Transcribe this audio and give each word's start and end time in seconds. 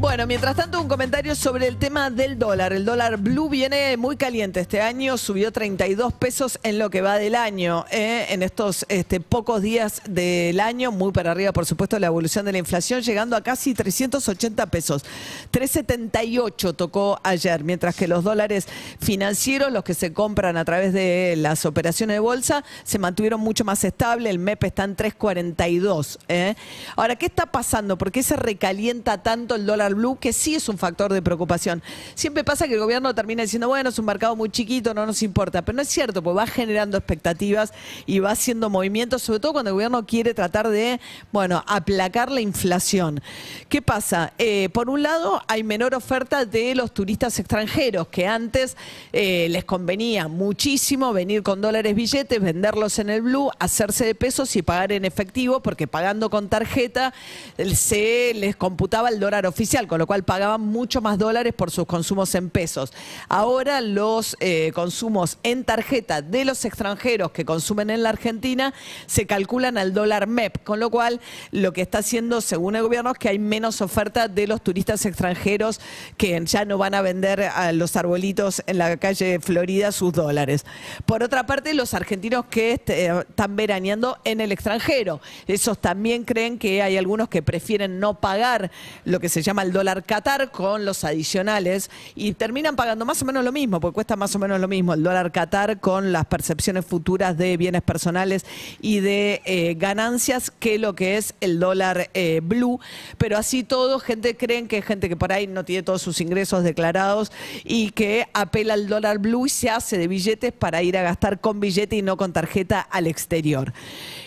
Bueno, 0.00 0.28
mientras 0.28 0.54
tanto, 0.54 0.80
un 0.80 0.86
comentario 0.86 1.34
sobre 1.34 1.66
el 1.66 1.76
tema 1.76 2.08
del 2.08 2.38
dólar. 2.38 2.72
El 2.72 2.84
dólar 2.84 3.16
blue 3.16 3.48
viene 3.48 3.96
muy 3.96 4.16
caliente 4.16 4.60
este 4.60 4.80
año, 4.80 5.18
subió 5.18 5.50
32 5.50 6.12
pesos 6.12 6.60
en 6.62 6.78
lo 6.78 6.88
que 6.88 7.00
va 7.00 7.18
del 7.18 7.34
año. 7.34 7.84
¿eh? 7.90 8.26
En 8.28 8.44
estos 8.44 8.86
este, 8.88 9.18
pocos 9.18 9.60
días 9.60 10.00
del 10.08 10.60
año, 10.60 10.92
muy 10.92 11.10
para 11.10 11.32
arriba, 11.32 11.50
por 11.50 11.66
supuesto, 11.66 11.98
la 11.98 12.06
evolución 12.06 12.44
de 12.44 12.52
la 12.52 12.58
inflación, 12.58 13.02
llegando 13.02 13.34
a 13.34 13.40
casi 13.40 13.74
380 13.74 14.66
pesos. 14.66 15.04
378 15.50 16.74
tocó 16.74 17.18
ayer, 17.24 17.64
mientras 17.64 17.96
que 17.96 18.06
los 18.06 18.22
dólares 18.22 18.68
financieros, 19.00 19.72
los 19.72 19.82
que 19.82 19.94
se 19.94 20.12
compran 20.12 20.56
a 20.56 20.64
través 20.64 20.92
de 20.92 21.34
las 21.36 21.66
operaciones 21.66 22.14
de 22.14 22.20
bolsa, 22.20 22.62
se 22.84 23.00
mantuvieron 23.00 23.40
mucho 23.40 23.64
más 23.64 23.82
estable. 23.82 24.30
El 24.30 24.38
MEP 24.38 24.62
está 24.62 24.84
en 24.84 24.94
342. 24.94 26.20
¿eh? 26.28 26.54
Ahora, 26.94 27.16
¿qué 27.16 27.26
está 27.26 27.46
pasando? 27.46 27.98
¿Por 27.98 28.12
qué 28.12 28.22
se 28.22 28.36
recalienta 28.36 29.24
tanto 29.24 29.56
el 29.56 29.66
dólar 29.66 29.87
blue? 29.94 30.18
Que 30.18 30.32
sí 30.32 30.54
es 30.54 30.68
un 30.68 30.78
factor 30.78 31.12
de 31.12 31.22
preocupación. 31.22 31.82
Siempre 32.14 32.44
pasa 32.44 32.66
que 32.66 32.74
el 32.74 32.80
gobierno 32.80 33.14
termina 33.14 33.42
diciendo, 33.42 33.68
bueno, 33.68 33.90
es 33.90 33.98
un 33.98 34.06
mercado 34.06 34.36
muy 34.36 34.50
chiquito, 34.50 34.94
no 34.94 35.06
nos 35.06 35.22
importa. 35.22 35.62
Pero 35.62 35.76
no 35.76 35.82
es 35.82 35.88
cierto, 35.88 36.22
porque 36.22 36.36
va 36.36 36.46
generando 36.46 36.96
expectativas 36.96 37.72
y 38.06 38.18
va 38.18 38.30
haciendo 38.32 38.70
movimientos, 38.70 39.22
sobre 39.22 39.40
todo 39.40 39.52
cuando 39.52 39.70
el 39.70 39.74
gobierno 39.74 40.06
quiere 40.06 40.34
tratar 40.34 40.68
de, 40.68 41.00
bueno, 41.32 41.62
aplacar 41.66 42.30
la 42.30 42.40
inflación. 42.40 43.20
¿Qué 43.68 43.82
pasa? 43.82 44.32
Eh, 44.38 44.68
por 44.72 44.90
un 44.90 45.02
lado, 45.02 45.42
hay 45.46 45.62
menor 45.62 45.94
oferta 45.94 46.44
de 46.44 46.74
los 46.74 46.92
turistas 46.92 47.38
extranjeros, 47.38 48.08
que 48.08 48.26
antes 48.26 48.76
eh, 49.12 49.48
les 49.50 49.64
convenía 49.64 50.28
muchísimo 50.28 51.12
venir 51.12 51.42
con 51.42 51.60
dólares 51.60 51.94
billetes, 51.94 52.40
venderlos 52.40 52.98
en 52.98 53.10
el 53.10 53.22
blue, 53.22 53.50
hacerse 53.58 54.04
de 54.04 54.14
pesos 54.14 54.54
y 54.56 54.62
pagar 54.62 54.92
en 54.92 55.04
efectivo, 55.04 55.60
porque 55.60 55.86
pagando 55.86 56.30
con 56.30 56.48
tarjeta 56.48 57.12
eh, 57.56 57.74
se 57.74 58.32
les 58.34 58.56
computaba 58.56 59.08
el 59.10 59.20
dólar 59.20 59.46
oficial, 59.46 59.77
con 59.86 59.98
lo 59.98 60.06
cual 60.06 60.24
pagaban 60.24 60.60
mucho 60.60 61.00
más 61.00 61.18
dólares 61.18 61.54
por 61.54 61.70
sus 61.70 61.86
consumos 61.86 62.34
en 62.34 62.50
pesos. 62.50 62.92
Ahora 63.28 63.80
los 63.80 64.36
eh, 64.40 64.72
consumos 64.74 65.38
en 65.42 65.64
tarjeta 65.64 66.22
de 66.22 66.44
los 66.44 66.64
extranjeros 66.64 67.30
que 67.30 67.44
consumen 67.44 67.90
en 67.90 68.02
la 68.02 68.08
Argentina 68.08 68.74
se 69.06 69.26
calculan 69.26 69.78
al 69.78 69.92
dólar 69.92 70.26
MEP, 70.26 70.64
con 70.64 70.80
lo 70.80 70.90
cual 70.90 71.20
lo 71.52 71.72
que 71.72 71.82
está 71.82 71.98
haciendo, 71.98 72.40
según 72.40 72.76
el 72.76 72.82
gobierno, 72.82 73.12
es 73.12 73.18
que 73.18 73.28
hay 73.28 73.38
menos 73.38 73.80
oferta 73.80 74.28
de 74.28 74.46
los 74.46 74.62
turistas 74.62 75.04
extranjeros 75.06 75.80
que 76.16 76.40
ya 76.44 76.64
no 76.64 76.78
van 76.78 76.94
a 76.94 77.02
vender 77.02 77.42
a 77.42 77.72
los 77.72 77.96
arbolitos 77.96 78.62
en 78.66 78.78
la 78.78 78.96
calle 78.96 79.38
Florida 79.40 79.92
sus 79.92 80.12
dólares. 80.12 80.64
Por 81.06 81.22
otra 81.22 81.46
parte, 81.46 81.74
los 81.74 81.94
argentinos 81.94 82.46
que 82.46 82.72
este, 82.72 83.06
están 83.06 83.56
veraneando 83.56 84.18
en 84.24 84.40
el 84.40 84.52
extranjero, 84.52 85.20
esos 85.46 85.78
también 85.78 86.24
creen 86.24 86.58
que 86.58 86.82
hay 86.82 86.96
algunos 86.96 87.28
que 87.28 87.42
prefieren 87.42 87.98
no 88.00 88.20
pagar 88.20 88.70
lo 89.04 89.20
que 89.20 89.28
se 89.28 89.42
llama 89.42 89.64
el 89.68 89.74
dólar 89.74 90.02
Qatar 90.02 90.50
con 90.50 90.86
los 90.86 91.04
adicionales 91.04 91.90
y 92.14 92.32
terminan 92.32 92.74
pagando 92.74 93.04
más 93.04 93.20
o 93.20 93.26
menos 93.26 93.44
lo 93.44 93.52
mismo, 93.52 93.80
porque 93.80 93.96
cuesta 93.96 94.16
más 94.16 94.34
o 94.34 94.38
menos 94.38 94.58
lo 94.58 94.66
mismo 94.66 94.94
el 94.94 95.02
dólar 95.02 95.30
Qatar 95.30 95.78
con 95.78 96.10
las 96.10 96.24
percepciones 96.24 96.86
futuras 96.86 97.36
de 97.36 97.56
bienes 97.58 97.82
personales 97.82 98.46
y 98.80 99.00
de 99.00 99.42
eh, 99.44 99.74
ganancias 99.74 100.50
que 100.50 100.78
lo 100.78 100.94
que 100.94 101.18
es 101.18 101.34
el 101.42 101.60
dólar 101.60 102.08
eh, 102.14 102.40
blue. 102.42 102.80
Pero 103.18 103.36
así 103.36 103.62
todo, 103.62 104.00
gente 104.00 104.38
creen 104.38 104.68
que 104.68 104.78
es 104.78 104.86
gente 104.86 105.10
que 105.10 105.16
por 105.16 105.32
ahí 105.32 105.46
no 105.46 105.66
tiene 105.66 105.82
todos 105.82 106.00
sus 106.00 106.20
ingresos 106.22 106.64
declarados 106.64 107.30
y 107.64 107.90
que 107.90 108.26
apela 108.32 108.72
al 108.72 108.88
dólar 108.88 109.18
blue 109.18 109.46
y 109.46 109.50
se 109.50 109.68
hace 109.68 109.98
de 109.98 110.08
billetes 110.08 110.52
para 110.52 110.82
ir 110.82 110.96
a 110.96 111.02
gastar 111.02 111.40
con 111.40 111.60
billete 111.60 111.96
y 111.96 112.02
no 112.02 112.16
con 112.16 112.32
tarjeta 112.32 112.80
al 112.80 113.06
exterior. 113.06 113.74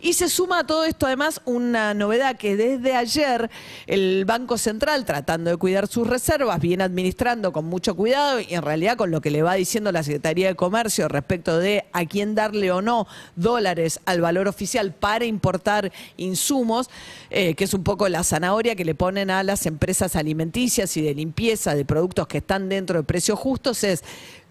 Y 0.00 0.14
se 0.14 0.30
suma 0.30 0.60
a 0.60 0.66
todo 0.66 0.84
esto 0.84 1.06
además 1.06 1.42
una 1.44 1.92
novedad 1.92 2.36
que 2.36 2.56
desde 2.56 2.94
ayer 2.94 3.50
el 3.86 4.24
Banco 4.24 4.56
Central, 4.56 5.04
tratando 5.26 5.50
de 5.50 5.56
cuidar 5.56 5.88
sus 5.88 6.06
reservas, 6.06 6.60
viene 6.60 6.84
administrando 6.84 7.52
con 7.52 7.64
mucho 7.64 7.96
cuidado 7.96 8.38
y 8.38 8.54
en 8.54 8.62
realidad 8.62 8.96
con 8.96 9.10
lo 9.10 9.20
que 9.20 9.32
le 9.32 9.42
va 9.42 9.54
diciendo 9.54 9.90
la 9.90 10.04
Secretaría 10.04 10.46
de 10.46 10.54
Comercio 10.54 11.08
respecto 11.08 11.58
de 11.58 11.84
a 11.92 12.04
quién 12.06 12.36
darle 12.36 12.70
o 12.70 12.80
no 12.80 13.08
dólares 13.34 13.98
al 14.06 14.20
valor 14.20 14.46
oficial 14.46 14.94
para 14.94 15.24
importar 15.24 15.90
insumos, 16.16 16.88
eh, 17.30 17.54
que 17.54 17.64
es 17.64 17.74
un 17.74 17.82
poco 17.82 18.08
la 18.08 18.22
zanahoria 18.22 18.76
que 18.76 18.84
le 18.84 18.94
ponen 18.94 19.30
a 19.30 19.42
las 19.42 19.66
empresas 19.66 20.14
alimenticias 20.14 20.96
y 20.96 21.02
de 21.02 21.12
limpieza 21.12 21.74
de 21.74 21.84
productos 21.84 22.28
que 22.28 22.38
están 22.38 22.68
dentro 22.68 22.98
de 22.98 23.02
precios 23.02 23.36
justos, 23.36 23.82
es 23.82 24.04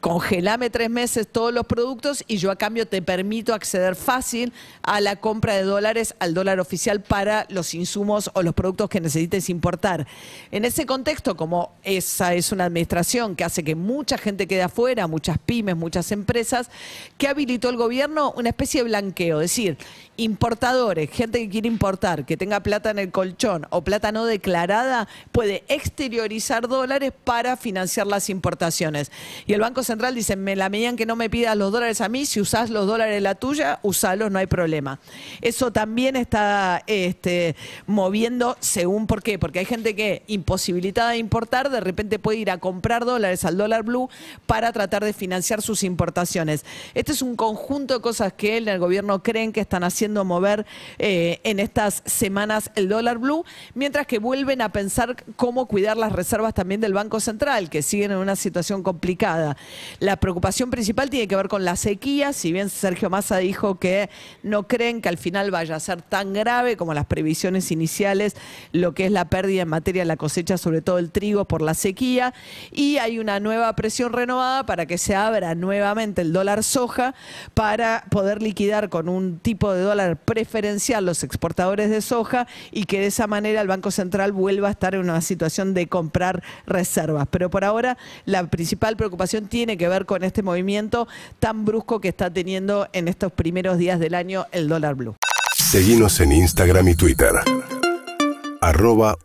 congelame 0.00 0.70
tres 0.70 0.88
meses 0.88 1.28
todos 1.30 1.52
los 1.52 1.66
productos 1.66 2.24
y 2.26 2.38
yo 2.38 2.50
a 2.50 2.56
cambio 2.56 2.86
te 2.86 3.02
permito 3.02 3.52
acceder 3.52 3.94
fácil 3.96 4.52
a 4.82 5.00
la 5.00 5.16
compra 5.16 5.54
de 5.54 5.62
dólares 5.62 6.14
al 6.18 6.32
dólar 6.32 6.58
oficial 6.58 7.02
para 7.02 7.46
los 7.50 7.74
insumos 7.74 8.30
o 8.34 8.42
los 8.42 8.54
productos 8.54 8.88
que 8.88 9.00
necesites 9.00 9.50
importar. 9.50 10.06
En 10.50 10.64
ese 10.64 10.86
contexto, 10.86 11.36
como 11.36 11.72
esa 11.82 12.34
es 12.34 12.50
una 12.50 12.64
administración 12.64 13.36
que 13.36 13.44
hace 13.44 13.62
que 13.62 13.74
mucha 13.74 14.16
gente 14.16 14.46
quede 14.46 14.62
afuera, 14.62 15.06
muchas 15.06 15.38
pymes, 15.38 15.76
muchas 15.76 16.10
empresas, 16.12 16.70
que 17.18 17.28
habilitó 17.28 17.68
el 17.68 17.76
gobierno 17.76 18.32
una 18.36 18.48
especie 18.48 18.82
de 18.82 18.88
blanqueo, 18.88 19.40
es 19.40 19.50
decir, 19.50 19.76
importadores, 20.16 21.10
gente 21.10 21.40
que 21.40 21.48
quiere 21.48 21.68
importar, 21.68 22.24
que 22.24 22.36
tenga 22.36 22.60
plata 22.60 22.90
en 22.90 22.98
el 22.98 23.10
colchón 23.10 23.66
o 23.70 23.82
plata 23.82 24.12
no 24.12 24.24
declarada, 24.24 25.08
puede 25.32 25.64
exteriorizar 25.68 26.68
dólares 26.68 27.12
para 27.24 27.56
financiar 27.56 28.06
las 28.06 28.30
importaciones. 28.30 29.10
Y 29.46 29.52
el 29.54 29.60
Banco 29.60 29.82
Central 29.90 30.14
dice, 30.14 30.36
me 30.36 30.54
la 30.54 30.68
medida 30.68 30.88
en 30.88 30.96
que 30.96 31.04
no 31.04 31.16
me 31.16 31.28
pidas 31.28 31.56
los 31.56 31.72
dólares 31.72 32.00
a 32.00 32.08
mí, 32.08 32.24
si 32.24 32.40
usás 32.40 32.70
los 32.70 32.86
dólares 32.86 33.20
la 33.20 33.34
tuya, 33.34 33.80
usalos, 33.82 34.30
no 34.30 34.38
hay 34.38 34.46
problema. 34.46 35.00
Eso 35.40 35.72
también 35.72 36.14
está 36.14 36.84
este, 36.86 37.56
moviendo 37.88 38.56
según 38.60 39.08
por 39.08 39.20
qué, 39.24 39.36
porque 39.40 39.58
hay 39.58 39.64
gente 39.64 39.96
que 39.96 40.22
imposibilitada 40.28 41.10
de 41.10 41.16
importar, 41.16 41.70
de 41.70 41.80
repente 41.80 42.20
puede 42.20 42.38
ir 42.38 42.52
a 42.52 42.58
comprar 42.58 43.04
dólares 43.04 43.44
al 43.44 43.56
dólar 43.56 43.82
blue 43.82 44.08
para 44.46 44.70
tratar 44.72 45.04
de 45.04 45.12
financiar 45.12 45.60
sus 45.60 45.82
importaciones. 45.82 46.64
Este 46.94 47.10
es 47.10 47.20
un 47.20 47.34
conjunto 47.34 47.94
de 47.94 48.00
cosas 48.00 48.32
que 48.32 48.58
en 48.58 48.68
el 48.68 48.78
gobierno 48.78 49.24
creen 49.24 49.52
que 49.52 49.60
están 49.60 49.82
haciendo 49.82 50.24
mover 50.24 50.66
eh, 51.00 51.40
en 51.42 51.58
estas 51.58 52.04
semanas 52.06 52.70
el 52.76 52.88
dólar 52.88 53.18
blue, 53.18 53.44
mientras 53.74 54.06
que 54.06 54.20
vuelven 54.20 54.62
a 54.62 54.70
pensar 54.70 55.24
cómo 55.34 55.66
cuidar 55.66 55.96
las 55.96 56.12
reservas 56.12 56.54
también 56.54 56.80
del 56.80 56.92
Banco 56.92 57.18
Central, 57.18 57.70
que 57.70 57.82
siguen 57.82 58.12
en 58.12 58.18
una 58.18 58.36
situación 58.36 58.84
complicada. 58.84 59.56
La 59.98 60.16
preocupación 60.16 60.70
principal 60.70 61.10
tiene 61.10 61.28
que 61.28 61.36
ver 61.36 61.48
con 61.48 61.64
la 61.64 61.76
sequía, 61.76 62.32
si 62.32 62.52
bien 62.52 62.70
Sergio 62.70 63.10
Massa 63.10 63.38
dijo 63.38 63.78
que 63.78 64.10
no 64.42 64.66
creen 64.66 65.02
que 65.02 65.08
al 65.08 65.18
final 65.18 65.50
vaya 65.50 65.76
a 65.76 65.80
ser 65.80 66.02
tan 66.02 66.32
grave 66.32 66.76
como 66.76 66.94
las 66.94 67.06
previsiones 67.06 67.70
iniciales, 67.70 68.36
lo 68.72 68.94
que 68.94 69.06
es 69.06 69.12
la 69.12 69.26
pérdida 69.26 69.62
en 69.62 69.68
materia 69.68 70.02
de 70.02 70.06
la 70.06 70.16
cosecha, 70.16 70.58
sobre 70.58 70.82
todo 70.82 70.98
el 70.98 71.10
trigo 71.10 71.44
por 71.44 71.62
la 71.62 71.74
sequía, 71.74 72.34
y 72.70 72.98
hay 72.98 73.18
una 73.18 73.40
nueva 73.40 73.74
presión 73.76 74.12
renovada 74.12 74.64
para 74.66 74.86
que 74.86 74.98
se 74.98 75.14
abra 75.14 75.54
nuevamente 75.54 76.22
el 76.22 76.32
dólar 76.32 76.62
soja 76.64 77.14
para 77.54 78.04
poder 78.10 78.42
liquidar 78.42 78.88
con 78.88 79.08
un 79.08 79.38
tipo 79.38 79.72
de 79.72 79.82
dólar 79.82 80.16
preferencial 80.16 81.04
los 81.04 81.22
exportadores 81.24 81.90
de 81.90 82.00
soja 82.00 82.46
y 82.70 82.84
que 82.84 83.00
de 83.00 83.06
esa 83.06 83.26
manera 83.26 83.60
el 83.60 83.68
Banco 83.68 83.90
Central 83.90 84.32
vuelva 84.32 84.68
a 84.68 84.72
estar 84.72 84.94
en 84.94 85.02
una 85.02 85.20
situación 85.20 85.74
de 85.74 85.88
comprar 85.88 86.42
reservas. 86.66 87.26
Pero 87.30 87.50
por 87.50 87.64
ahora 87.64 87.96
la 88.24 88.48
principal 88.48 88.96
preocupación 88.96 89.48
tiene 89.70 89.78
que 89.78 89.88
ver 89.88 90.04
con 90.04 90.24
este 90.24 90.42
movimiento 90.42 91.06
tan 91.38 91.64
brusco 91.64 92.00
que 92.00 92.08
está 92.08 92.28
teniendo 92.28 92.88
en 92.92 93.06
estos 93.06 93.30
primeros 93.30 93.78
días 93.78 94.00
del 94.00 94.16
año 94.16 94.46
el 94.50 94.68
dólar 94.68 94.96
blue. 94.96 95.14
Seguimos 95.56 96.18
en 96.18 96.32
Instagram 96.32 96.88
y 96.88 96.96
Twitter. 96.96 97.30
Arroba. 98.60 99.16